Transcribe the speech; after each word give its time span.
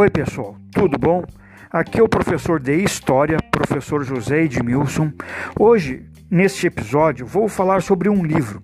Oi, 0.00 0.08
pessoal, 0.08 0.56
tudo 0.72 0.96
bom? 0.96 1.22
Aqui 1.70 2.00
é 2.00 2.02
o 2.02 2.08
professor 2.08 2.58
de 2.58 2.74
História, 2.74 3.36
professor 3.50 4.02
José 4.02 4.44
Edmilson. 4.44 5.12
Hoje, 5.58 6.06
neste 6.30 6.66
episódio, 6.66 7.26
vou 7.26 7.50
falar 7.50 7.82
sobre 7.82 8.08
um 8.08 8.24
livro. 8.24 8.62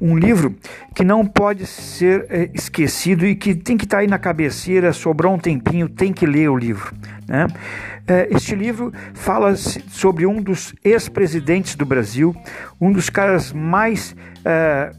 Um 0.00 0.16
livro 0.16 0.54
que 0.94 1.02
não 1.02 1.26
pode 1.26 1.66
ser 1.66 2.26
é, 2.30 2.48
esquecido 2.54 3.26
e 3.26 3.34
que 3.34 3.56
tem 3.56 3.76
que 3.76 3.86
estar 3.86 3.96
tá 3.96 4.00
aí 4.02 4.06
na 4.06 4.20
cabeceira, 4.20 4.92
sobrou 4.92 5.34
um 5.34 5.38
tempinho, 5.40 5.88
tem 5.88 6.12
que 6.12 6.24
ler 6.24 6.48
o 6.48 6.56
livro. 6.56 6.94
Né? 7.26 7.48
É, 8.06 8.28
este 8.30 8.54
livro 8.54 8.92
fala 9.14 9.56
sobre 9.56 10.26
um 10.26 10.40
dos 10.40 10.76
ex-presidentes 10.84 11.74
do 11.74 11.84
Brasil, 11.84 12.32
um 12.80 12.92
dos 12.92 13.10
caras 13.10 13.52
mais. 13.52 14.14
É, 14.44 14.92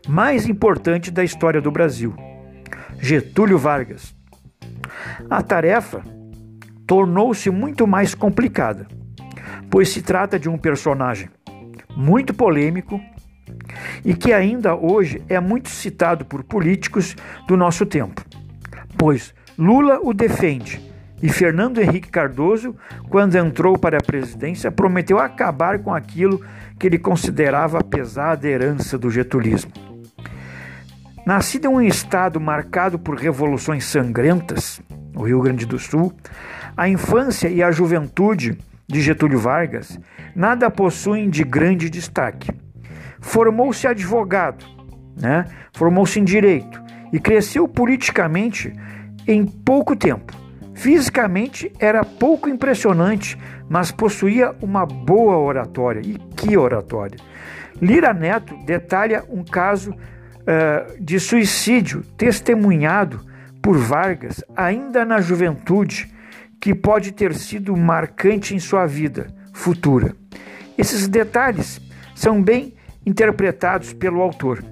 mais 0.08 0.48
importante 0.48 1.10
da 1.10 1.22
história 1.22 1.60
do 1.60 1.70
Brasil, 1.70 2.14
Getúlio 2.98 3.58
Vargas. 3.58 4.15
A 5.28 5.42
tarefa 5.42 6.02
tornou-se 6.86 7.50
muito 7.50 7.86
mais 7.86 8.14
complicada, 8.14 8.86
pois 9.68 9.88
se 9.88 10.02
trata 10.02 10.38
de 10.38 10.48
um 10.48 10.56
personagem 10.56 11.28
muito 11.96 12.32
polêmico 12.32 13.00
e 14.04 14.14
que 14.14 14.32
ainda 14.32 14.76
hoje 14.76 15.22
é 15.28 15.40
muito 15.40 15.68
citado 15.68 16.24
por 16.24 16.44
políticos 16.44 17.16
do 17.48 17.56
nosso 17.56 17.84
tempo, 17.84 18.24
pois 18.96 19.34
Lula 19.58 19.98
o 20.02 20.12
defende 20.12 20.80
e 21.22 21.28
Fernando 21.28 21.80
Henrique 21.80 22.10
Cardoso, 22.10 22.76
quando 23.08 23.36
entrou 23.36 23.78
para 23.78 23.96
a 23.96 24.02
presidência, 24.02 24.70
prometeu 24.70 25.18
acabar 25.18 25.78
com 25.78 25.94
aquilo 25.94 26.40
que 26.78 26.86
ele 26.86 26.98
considerava 26.98 27.78
a 27.78 27.84
pesada 27.84 28.46
herança 28.46 28.98
do 28.98 29.10
getulismo. 29.10 29.72
Nascido 31.24 31.64
em 31.64 31.68
um 31.68 31.80
estado 31.80 32.38
marcado 32.38 32.98
por 32.98 33.16
revoluções 33.16 33.84
sangrentas, 33.86 34.80
o 35.16 35.22
Rio 35.22 35.40
Grande 35.40 35.66
do 35.66 35.78
Sul, 35.78 36.12
a 36.76 36.88
infância 36.88 37.48
e 37.48 37.62
a 37.62 37.70
juventude 37.70 38.58
de 38.86 39.00
Getúlio 39.00 39.38
Vargas 39.38 39.98
nada 40.34 40.70
possuem 40.70 41.30
de 41.30 41.42
grande 41.42 41.88
destaque. 41.88 42.50
Formou-se 43.20 43.86
advogado, 43.86 44.64
né? 45.20 45.46
formou-se 45.72 46.20
em 46.20 46.24
direito 46.24 46.80
e 47.12 47.18
cresceu 47.18 47.66
politicamente 47.66 48.72
em 49.26 49.44
pouco 49.44 49.96
tempo. 49.96 50.34
Fisicamente 50.74 51.72
era 51.80 52.04
pouco 52.04 52.50
impressionante, 52.50 53.38
mas 53.68 53.90
possuía 53.90 54.54
uma 54.60 54.84
boa 54.84 55.38
oratória. 55.38 56.00
E 56.00 56.18
que 56.36 56.56
oratória! 56.56 57.18
Lira 57.80 58.12
Neto 58.12 58.54
detalha 58.64 59.24
um 59.30 59.42
caso 59.42 59.92
uh, 59.92 61.02
de 61.02 61.18
suicídio 61.18 62.02
testemunhado 62.16 63.20
por 63.66 63.78
Vargas 63.78 64.44
ainda 64.56 65.04
na 65.04 65.20
juventude, 65.20 66.08
que 66.60 66.72
pode 66.72 67.10
ter 67.10 67.34
sido 67.34 67.76
marcante 67.76 68.54
em 68.54 68.60
sua 68.60 68.86
vida 68.86 69.26
futura. 69.52 70.14
Esses 70.78 71.08
detalhes 71.08 71.80
são 72.14 72.40
bem 72.40 72.74
interpretados 73.04 73.92
pelo 73.92 74.22
autor. 74.22 74.64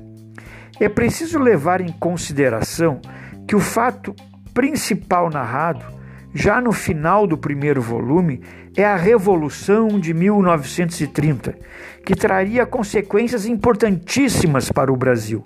É 0.78 0.88
preciso 0.88 1.40
levar 1.40 1.80
em 1.80 1.90
consideração 1.90 3.00
que 3.48 3.56
o 3.56 3.58
fato 3.58 4.14
principal 4.54 5.28
narrado, 5.28 5.84
já 6.32 6.60
no 6.60 6.70
final 6.70 7.26
do 7.26 7.36
primeiro 7.36 7.82
volume, 7.82 8.42
é 8.76 8.84
a 8.84 8.94
Revolução 8.94 9.98
de 9.98 10.14
1930, 10.14 11.58
que 12.06 12.14
traria 12.14 12.64
consequências 12.64 13.44
importantíssimas 13.44 14.70
para 14.70 14.92
o 14.92 14.96
Brasil. 14.96 15.44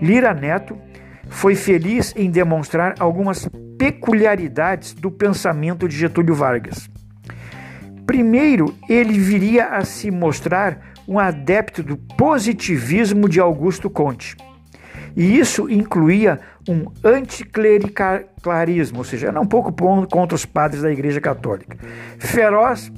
Lira 0.00 0.32
Neto 0.32 0.78
foi 1.28 1.54
feliz 1.54 2.14
em 2.16 2.30
demonstrar 2.30 2.94
algumas 2.98 3.48
peculiaridades 3.78 4.94
do 4.94 5.10
pensamento 5.10 5.88
de 5.88 5.96
Getúlio 5.96 6.34
Vargas. 6.34 6.88
Primeiro, 8.06 8.74
ele 8.88 9.18
viria 9.18 9.66
a 9.66 9.84
se 9.84 10.10
mostrar 10.10 10.94
um 11.08 11.18
adepto 11.18 11.82
do 11.82 11.96
positivismo 11.96 13.28
de 13.28 13.40
Augusto 13.40 13.90
Conte. 13.90 14.36
E 15.16 15.38
isso 15.38 15.68
incluía 15.70 16.40
um 16.68 16.86
anticlericalismo, 17.02 18.98
ou 18.98 19.04
seja, 19.04 19.28
era 19.28 19.40
um 19.40 19.46
pouco 19.46 19.72
contra 20.06 20.34
os 20.34 20.44
padres 20.44 20.82
da 20.82 20.92
Igreja 20.92 21.20
Católica, 21.20 21.78
feroz 22.18 22.92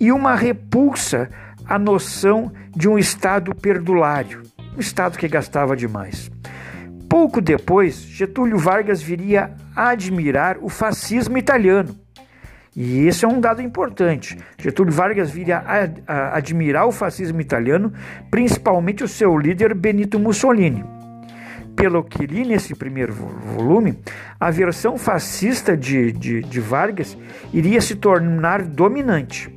e 0.00 0.10
uma 0.10 0.34
repulsa 0.34 1.28
à 1.64 1.78
noção 1.78 2.50
de 2.74 2.88
um 2.88 2.98
Estado 2.98 3.54
perdulário, 3.54 4.42
um 4.76 4.80
Estado 4.80 5.16
que 5.16 5.28
gastava 5.28 5.76
demais. 5.76 6.28
Pouco 7.12 7.42
depois, 7.42 7.96
Getúlio 7.96 8.56
Vargas 8.56 9.02
viria 9.02 9.54
a 9.76 9.90
admirar 9.90 10.56
o 10.62 10.70
fascismo 10.70 11.36
italiano. 11.36 11.94
E 12.74 13.06
esse 13.06 13.22
é 13.26 13.28
um 13.28 13.38
dado 13.38 13.60
importante. 13.60 14.38
Getúlio 14.56 14.94
Vargas 14.94 15.30
viria 15.30 15.58
a, 15.58 15.90
a 16.10 16.36
admirar 16.38 16.86
o 16.86 16.90
fascismo 16.90 17.38
italiano, 17.38 17.92
principalmente 18.30 19.04
o 19.04 19.08
seu 19.08 19.36
líder 19.36 19.74
Benito 19.74 20.18
Mussolini. 20.18 20.82
Pelo 21.76 22.02
que 22.02 22.24
li 22.24 22.46
nesse 22.46 22.74
primeiro 22.74 23.12
volume, 23.12 23.98
a 24.40 24.50
versão 24.50 24.96
fascista 24.96 25.76
de, 25.76 26.12
de, 26.12 26.40
de 26.40 26.60
Vargas 26.60 27.14
iria 27.52 27.82
se 27.82 27.94
tornar 27.94 28.62
dominante. 28.62 29.54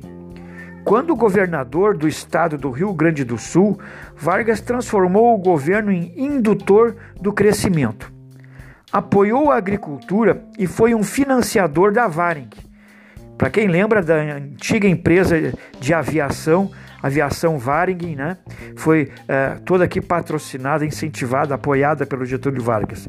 Quando 0.86 1.16
governador 1.16 1.96
do 1.96 2.06
estado 2.06 2.56
do 2.56 2.70
Rio 2.70 2.94
Grande 2.94 3.24
do 3.24 3.36
Sul, 3.36 3.76
Vargas 4.16 4.60
transformou 4.60 5.34
o 5.34 5.38
governo 5.38 5.90
em 5.90 6.12
indutor 6.16 6.94
do 7.20 7.32
crescimento. 7.32 8.12
Apoiou 8.92 9.50
a 9.50 9.56
agricultura 9.56 10.44
e 10.56 10.64
foi 10.64 10.94
um 10.94 11.02
financiador 11.02 11.92
da 11.92 12.06
Varing. 12.06 12.50
Para 13.36 13.50
quem 13.50 13.66
lembra 13.66 14.00
da 14.00 14.14
antiga 14.14 14.86
empresa 14.86 15.52
de 15.80 15.92
aviação, 15.92 16.70
aviação 17.02 17.58
Varing, 17.58 18.14
né? 18.14 18.36
Foi 18.76 19.10
uh, 19.22 19.60
toda 19.62 19.82
aqui 19.82 20.00
patrocinada, 20.00 20.86
incentivada, 20.86 21.56
apoiada 21.56 22.06
pelo 22.06 22.24
Getúlio 22.24 22.62
Vargas. 22.62 23.08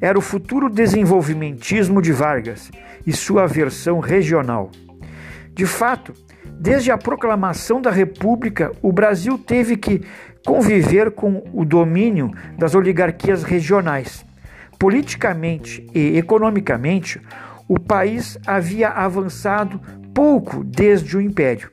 Era 0.00 0.18
o 0.18 0.22
futuro 0.22 0.70
desenvolvimentismo 0.70 2.00
de 2.00 2.10
Vargas 2.10 2.70
e 3.06 3.12
sua 3.12 3.46
versão 3.46 4.00
regional. 4.00 4.70
De 5.58 5.66
fato, 5.66 6.14
Desde 6.60 6.90
a 6.90 6.98
proclamação 6.98 7.80
da 7.80 7.90
República, 7.90 8.72
o 8.82 8.92
Brasil 8.92 9.38
teve 9.38 9.76
que 9.76 10.02
conviver 10.44 11.12
com 11.12 11.44
o 11.52 11.64
domínio 11.64 12.32
das 12.56 12.74
oligarquias 12.74 13.44
regionais. 13.44 14.26
Politicamente 14.76 15.86
e 15.94 16.18
economicamente, 16.18 17.20
o 17.68 17.78
país 17.78 18.36
havia 18.44 18.88
avançado 18.88 19.80
pouco 20.12 20.64
desde 20.64 21.16
o 21.16 21.20
Império. 21.20 21.70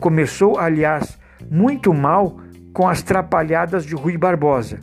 Começou, 0.00 0.58
aliás, 0.58 1.16
muito 1.48 1.94
mal 1.94 2.40
com 2.72 2.88
as 2.88 3.02
trapalhadas 3.02 3.84
de 3.84 3.94
Rui 3.94 4.18
Barbosa 4.18 4.80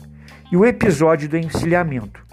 e 0.50 0.56
o 0.56 0.64
episódio 0.64 1.28
do 1.28 1.36
encilhamento. 1.36 2.24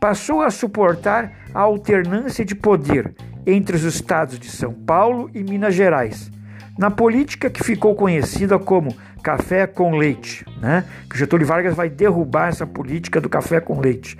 Passou 0.00 0.42
a 0.42 0.50
suportar 0.50 1.32
a 1.52 1.60
alternância 1.60 2.44
de 2.44 2.54
poder 2.54 3.14
entre 3.46 3.76
os 3.76 3.84
estados 3.84 4.38
de 4.38 4.50
São 4.50 4.72
Paulo 4.72 5.30
e 5.32 5.42
Minas 5.42 5.74
Gerais, 5.74 6.30
na 6.78 6.90
política 6.90 7.48
que 7.48 7.62
ficou 7.62 7.94
conhecida 7.94 8.58
como 8.58 8.94
café 9.22 9.66
com 9.66 9.96
leite, 9.96 10.44
né? 10.60 10.84
Que 11.08 11.18
Getúlio 11.18 11.46
Vargas 11.46 11.74
vai 11.74 11.88
derrubar 11.88 12.48
essa 12.48 12.66
política 12.66 13.20
do 13.20 13.28
café 13.28 13.60
com 13.60 13.80
leite. 13.80 14.16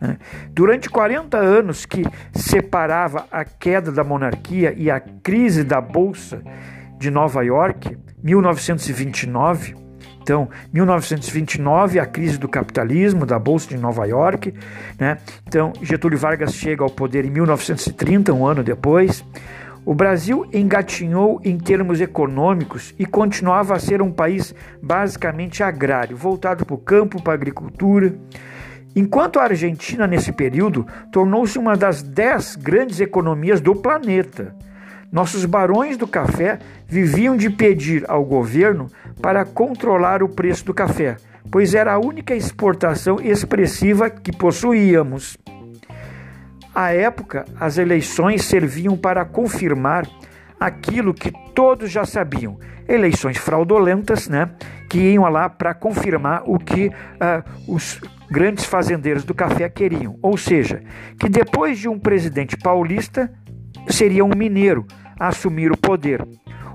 Né? 0.00 0.16
Durante 0.50 0.88
40 0.88 1.36
anos 1.36 1.84
que 1.84 2.04
separava 2.32 3.26
a 3.30 3.44
queda 3.44 3.92
da 3.92 4.02
monarquia 4.02 4.72
e 4.76 4.90
a 4.90 5.00
crise 5.00 5.62
da 5.62 5.80
bolsa 5.80 6.42
de 6.98 7.10
Nova 7.10 7.42
York, 7.42 7.96
1929. 8.22 9.89
Então, 10.22 10.48
1929, 10.72 11.98
a 11.98 12.06
crise 12.06 12.38
do 12.38 12.48
capitalismo, 12.48 13.24
da 13.24 13.38
Bolsa 13.38 13.68
de 13.68 13.76
Nova 13.76 14.04
York. 14.06 14.54
Né? 14.98 15.18
Então, 15.46 15.72
Getúlio 15.82 16.18
Vargas 16.18 16.54
chega 16.54 16.84
ao 16.84 16.90
poder 16.90 17.24
em 17.24 17.30
1930, 17.30 18.32
um 18.32 18.46
ano 18.46 18.62
depois. 18.62 19.24
O 19.84 19.94
Brasil 19.94 20.46
engatinhou 20.52 21.40
em 21.42 21.58
termos 21.58 22.00
econômicos 22.00 22.94
e 22.98 23.06
continuava 23.06 23.74
a 23.74 23.78
ser 23.78 24.02
um 24.02 24.12
país 24.12 24.54
basicamente 24.82 25.62
agrário, 25.62 26.16
voltado 26.16 26.66
para 26.66 26.74
o 26.74 26.78
campo, 26.78 27.22
para 27.22 27.32
a 27.32 27.34
agricultura. 27.34 28.14
Enquanto 28.94 29.38
a 29.38 29.44
Argentina, 29.44 30.06
nesse 30.06 30.32
período, 30.32 30.86
tornou-se 31.10 31.58
uma 31.58 31.76
das 31.76 32.02
dez 32.02 32.56
grandes 32.56 33.00
economias 33.00 33.60
do 33.60 33.74
planeta. 33.74 34.54
Nossos 35.12 35.44
barões 35.44 35.96
do 35.96 36.06
café 36.06 36.58
viviam 36.86 37.36
de 37.36 37.50
pedir 37.50 38.04
ao 38.08 38.24
governo 38.24 38.86
para 39.20 39.44
controlar 39.44 40.22
o 40.22 40.28
preço 40.28 40.64
do 40.64 40.72
café, 40.72 41.16
pois 41.50 41.74
era 41.74 41.94
a 41.94 41.98
única 41.98 42.34
exportação 42.34 43.20
expressiva 43.20 44.08
que 44.08 44.30
possuíamos. 44.30 45.36
À 46.72 46.92
época, 46.92 47.44
as 47.58 47.76
eleições 47.76 48.44
serviam 48.44 48.96
para 48.96 49.24
confirmar 49.24 50.06
aquilo 50.60 51.12
que 51.12 51.32
todos 51.54 51.90
já 51.90 52.04
sabiam. 52.04 52.58
Eleições 52.88 53.36
fraudulentas, 53.36 54.28
né? 54.28 54.50
Que 54.88 54.98
iam 55.12 55.28
lá 55.28 55.48
para 55.48 55.74
confirmar 55.74 56.42
o 56.46 56.58
que 56.58 56.88
uh, 56.88 57.72
os 57.72 58.00
grandes 58.30 58.64
fazendeiros 58.64 59.24
do 59.24 59.34
café 59.34 59.68
queriam. 59.68 60.16
Ou 60.22 60.36
seja, 60.36 60.82
que 61.18 61.28
depois 61.28 61.78
de 61.78 61.88
um 61.88 61.98
presidente 61.98 62.56
paulista, 62.56 63.32
seria 63.88 64.24
um 64.24 64.34
mineiro 64.34 64.86
a 65.18 65.28
assumir 65.28 65.70
o 65.70 65.76
poder. 65.76 66.26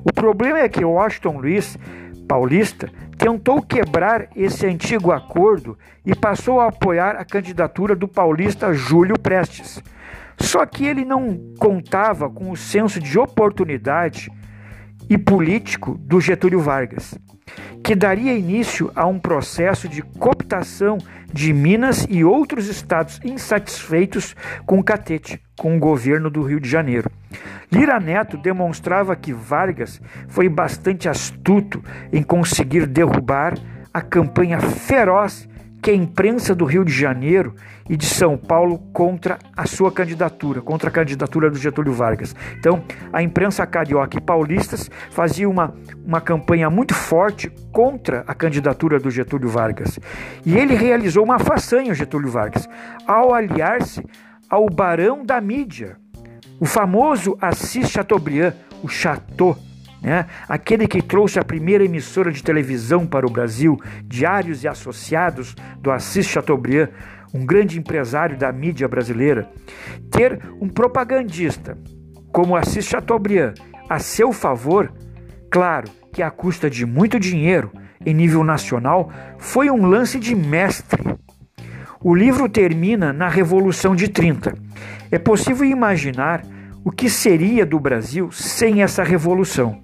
O 0.04 0.14
problema 0.14 0.60
é 0.60 0.70
que 0.70 0.86
Washington 0.86 1.40
Luiz, 1.40 1.78
paulista, 2.28 2.90
tentou 3.18 3.62
quebrar 3.62 4.28
esse 4.36 4.66
antigo 4.66 5.12
acordo 5.12 5.78
e 6.06 6.14
passou 6.14 6.60
a 6.60 6.68
apoiar 6.68 7.16
a 7.16 7.26
candidatura 7.26 7.96
do 7.96 8.08
paulista 8.08 8.74
Júlio 8.74 9.18
Prestes. 9.18 9.82
Só 10.40 10.66
que 10.66 10.86
ele 10.86 11.06
não 11.06 11.54
contava 11.58 12.30
com 12.30 12.52
o 12.52 12.58
senso 12.58 13.00
de 13.00 13.18
oportunidade 13.18 14.30
e 15.10 15.18
político 15.18 15.98
do 15.98 16.20
Getúlio 16.20 16.60
Vargas, 16.60 17.18
que 17.86 17.94
daria 17.94 18.34
início 18.34 18.92
a 18.96 19.06
um 19.06 19.20
processo 19.20 19.88
de 19.88 20.02
cooptação 20.02 20.98
de 21.32 21.54
Minas 21.54 22.08
e 22.10 22.24
outros 22.24 22.68
estados 22.68 23.20
insatisfeitos 23.24 24.36
com 24.66 24.80
o 24.80 24.84
Catete, 24.84 25.40
com 25.56 25.78
o 25.78 25.80
governo 25.80 26.32
do 26.32 26.42
Rio 26.42 26.60
de 26.60 26.68
Janeiro. 26.68 27.12
Lira 27.72 28.00
Neto 28.00 28.38
demonstrava 28.38 29.16
que 29.16 29.32
Vargas 29.32 30.02
foi 30.28 30.50
bastante 30.50 31.08
astuto 31.08 31.80
em 32.12 32.24
conseguir 32.24 32.88
derrubar 32.88 33.54
a 33.94 34.02
campanha 34.02 34.60
feroz 34.60 35.48
que 35.86 35.92
a 35.92 35.96
imprensa 35.96 36.56
do 36.56 36.66
Rio 36.66 36.84
de 36.84 36.92
Janeiro 36.92 37.54
e 37.88 37.96
de 37.96 38.08
São 38.08 38.36
Paulo 38.36 38.80
contra 38.92 39.38
a 39.56 39.68
sua 39.68 39.92
candidatura, 39.92 40.60
contra 40.60 40.90
a 40.90 40.92
candidatura 40.92 41.48
do 41.48 41.60
Getúlio 41.60 41.94
Vargas. 41.94 42.36
Então, 42.58 42.84
a 43.14 43.22
imprensa 43.22 43.68
carioca 43.68 44.18
e 44.18 44.20
paulistas 44.22 44.90
fazia 45.12 45.48
uma, 45.48 45.76
uma 46.04 46.20
campanha 46.20 46.72
muito 46.72 46.96
forte 46.96 47.52
contra 47.72 48.24
a 48.26 48.34
candidatura 48.34 49.00
do 49.00 49.12
Getúlio 49.12 49.48
Vargas. 49.48 50.00
E 50.44 50.58
ele 50.58 50.74
realizou 50.74 51.24
uma 51.24 51.38
façanha, 51.38 51.92
o 51.92 51.96
Getúlio 51.96 52.32
Vargas, 52.32 52.68
ao 53.06 53.32
aliar-se 53.32 54.04
ao 54.50 54.68
barão 54.68 55.24
da 55.24 55.40
mídia, 55.40 55.98
o 56.60 56.66
famoso 56.66 57.38
Assis 57.40 57.92
Chateaubriand, 57.92 58.56
o 58.82 58.88
Chateau, 58.88 59.56
né? 60.06 60.28
aquele 60.48 60.88
que 60.88 61.02
trouxe 61.02 61.40
a 61.40 61.44
primeira 61.44 61.84
emissora 61.84 62.32
de 62.32 62.44
televisão 62.44 63.08
para 63.08 63.26
o 63.26 63.32
Brasil, 63.32 63.82
Diários 64.04 64.64
e 64.64 64.68
Associados, 64.68 65.56
do 65.80 65.90
Assis 65.90 66.28
Chateaubriand, 66.28 66.90
um 67.34 67.44
grande 67.44 67.80
empresário 67.80 68.38
da 68.38 68.52
mídia 68.52 68.88
brasileira, 68.88 69.50
ter 70.12 70.40
um 70.62 70.70
propagandista 70.70 71.76
como 72.32 72.56
Assis 72.56 72.86
Chateaubriand 72.86 73.56
a 73.90 73.98
seu 73.98 74.32
favor, 74.32 74.94
claro 75.50 75.90
que 76.14 76.22
à 76.22 76.30
custa 76.30 76.70
de 76.70 76.86
muito 76.86 77.20
dinheiro 77.20 77.72
em 78.06 78.14
nível 78.14 78.44
nacional, 78.44 79.12
foi 79.40 79.72
um 79.72 79.88
lance 79.88 80.20
de 80.20 80.36
mestre. 80.36 81.02
O 82.04 82.14
livro 82.14 82.48
termina 82.48 83.12
na 83.12 83.28
Revolução 83.28 83.96
de 83.96 84.08
30. 84.08 84.54
É 85.10 85.18
possível 85.18 85.66
imaginar 85.66 86.44
o 86.86 86.92
que 86.92 87.10
seria 87.10 87.66
do 87.66 87.80
Brasil 87.80 88.32
sem 88.32 88.84
essa 88.84 89.04
revolução? 89.04 89.82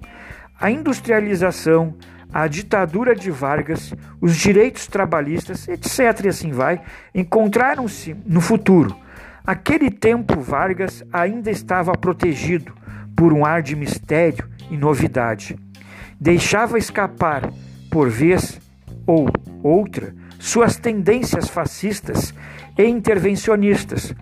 A 0.60 0.70
industrialização, 0.70 1.96
a 2.32 2.46
ditadura 2.46 3.12
de 3.12 3.28
Vargas, 3.28 3.92
os 4.20 4.36
direitos 4.36 4.86
trabalhistas, 4.86 5.66
etc. 5.66 6.26
e 6.26 6.28
assim 6.28 6.52
vai, 6.52 6.80
encontraram-se 7.12 8.14
no 8.24 8.40
futuro. 8.40 8.96
Aquele 9.44 9.90
tempo, 9.90 10.40
Vargas 10.40 11.02
ainda 11.12 11.50
estava 11.50 11.90
protegido 11.90 12.72
por 13.16 13.32
um 13.32 13.44
ar 13.44 13.62
de 13.62 13.74
mistério 13.74 14.48
e 14.70 14.76
novidade. 14.76 15.58
Deixava 16.20 16.78
escapar, 16.78 17.52
por 17.90 18.08
vez 18.08 18.60
ou 19.04 19.28
outra, 19.60 20.14
suas 20.38 20.76
tendências 20.76 21.48
fascistas 21.48 22.32
e 22.78 22.84
intervencionistas 22.84 24.14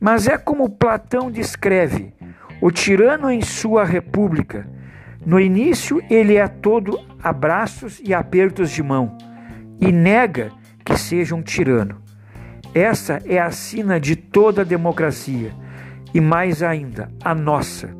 mas 0.00 0.26
é 0.26 0.38
como 0.38 0.70
Platão 0.70 1.30
descreve: 1.30 2.14
o 2.60 2.70
tirano 2.70 3.30
em 3.30 3.42
sua 3.42 3.84
república. 3.84 4.66
No 5.24 5.38
início, 5.38 6.02
ele 6.08 6.36
é 6.36 6.48
todo 6.48 6.98
abraços 7.22 8.00
e 8.02 8.14
apertos 8.14 8.70
de 8.70 8.82
mão 8.82 9.18
e 9.78 9.92
nega 9.92 10.50
que 10.84 10.96
seja 10.96 11.34
um 11.34 11.42
tirano. 11.42 12.00
Essa 12.74 13.20
é 13.26 13.38
a 13.38 13.50
sina 13.50 14.00
de 14.00 14.16
toda 14.16 14.62
a 14.62 14.64
democracia 14.64 15.52
e 16.14 16.20
mais 16.20 16.62
ainda 16.62 17.10
a 17.22 17.34
nossa, 17.34 17.90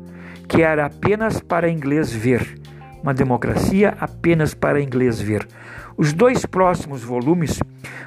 que 0.47 0.61
era 0.61 0.85
apenas 0.85 1.39
para 1.39 1.69
inglês 1.69 2.11
ver. 2.11 2.60
Uma 3.01 3.13
democracia 3.13 3.95
apenas 3.99 4.53
para 4.53 4.81
inglês 4.81 5.19
ver. 5.19 5.47
Os 5.97 6.13
dois 6.13 6.45
próximos 6.45 7.03
volumes 7.03 7.59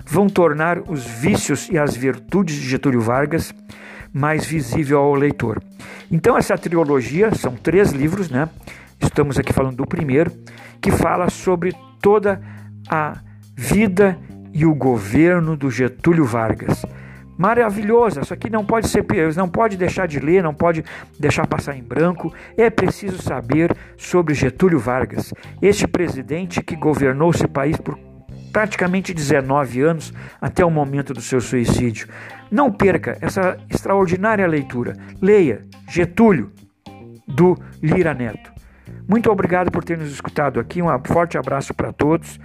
vão 0.07 0.29
tornar 0.29 0.79
os 0.89 1.05
vícios 1.05 1.69
e 1.69 1.79
as 1.79 1.97
virtudes 1.97 2.57
de 2.57 2.69
Getúlio 2.69 3.01
Vargas 3.01 3.53
mais 4.13 4.47
visível 4.47 5.01
ao 5.01 5.15
leitor. 5.15 5.61
Então, 6.11 6.39
essa 6.39 6.57
trilogia 6.57 7.35
são 7.35 7.57
três 7.57 7.91
livros, 7.91 8.31
né? 8.31 8.49
Estamos 9.01 9.39
aqui 9.39 9.53
falando 9.53 9.77
do 9.77 9.87
primeiro, 9.87 10.31
que 10.81 10.93
fala 10.93 11.29
sobre 11.29 11.75
toda 12.01 12.41
a 12.89 13.19
vida 13.57 14.19
e 14.53 14.65
o 14.65 14.75
governo 14.75 15.57
do 15.57 15.71
Getúlio 15.71 16.25
Vargas. 16.25 16.85
Maravilhosa, 17.37 18.21
isso 18.21 18.33
aqui 18.33 18.49
não 18.49 18.65
pode 18.65 18.89
ser, 18.89 19.05
não 19.37 19.49
pode 19.49 19.77
deixar 19.77 20.07
de 20.07 20.21
ler, 20.21 20.43
não 20.43 20.55
pode 20.55 20.85
deixar 21.19 21.47
passar 21.47 21.77
em 21.77 21.83
branco. 21.83 22.33
É 22.57 22.71
preciso 22.71 23.21
saber 23.21 23.77
sobre 23.97 24.35
Getúlio 24.35 24.79
Vargas, 24.79 25.33
este 25.61 25.87
presidente 25.87 26.63
que 26.63 26.77
governou 26.77 27.31
esse 27.31 27.49
país 27.49 27.77
por 27.77 27.99
praticamente 28.53 29.13
19 29.13 29.81
anos 29.83 30.13
até 30.41 30.65
o 30.65 30.71
momento 30.71 31.13
do 31.13 31.21
seu 31.21 31.41
suicídio. 31.41 32.09
Não 32.51 32.71
perca 32.71 33.19
essa 33.21 33.59
extraordinária 33.69 34.47
leitura. 34.47 34.97
Leia 35.21 35.67
Getúlio, 35.89 36.53
do 37.27 37.57
Lira 37.83 38.15
Neto. 38.15 38.53
Muito 39.09 39.31
obrigado 39.31 39.71
por 39.71 39.83
ter 39.83 39.99
nos 39.99 40.11
escutado 40.11 40.61
aqui. 40.61 40.81
Um 40.81 40.87
forte 41.05 41.37
abraço 41.37 41.75
para 41.75 41.93
todos. 41.93 42.39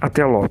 Até 0.00 0.24
logo. 0.24 0.50